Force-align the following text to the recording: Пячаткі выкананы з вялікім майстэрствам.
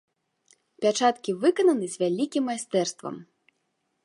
Пячаткі 0.85 1.35
выкананы 1.45 1.85
з 1.93 2.03
вялікім 2.05 2.43
майстэрствам. 2.53 3.15